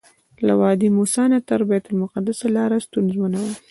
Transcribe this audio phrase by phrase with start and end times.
[0.45, 3.53] له وادي موسی نه تر بیت المقدسه لاره ستونزمنه وه.